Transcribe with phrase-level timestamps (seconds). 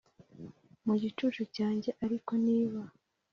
[0.85, 2.79] Mu gicucu cyanjye ariko niba